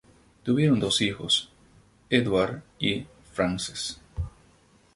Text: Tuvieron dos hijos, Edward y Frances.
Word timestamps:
Tuvieron 0.43 0.79
dos 0.79 0.99
hijos, 1.01 1.51
Edward 2.09 2.63
y 2.79 3.05
Frances. 3.33 4.01